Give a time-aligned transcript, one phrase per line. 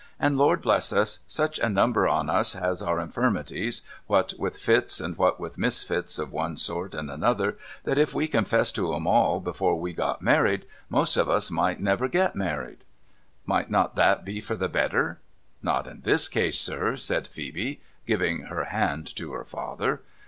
[0.19, 1.19] And Lord bless us!
[1.27, 6.17] Such a number on us has our infirmities, what with fits, and what with misfits,
[6.17, 10.19] of one sort and another, that if we confessed to 'em all before we got
[10.23, 12.83] married, most of us might never get married.''
[13.53, 15.19] Might not that be for the better?''
[15.61, 20.01] Not in this case, sir,' said Phoebe, giving her hand to her father.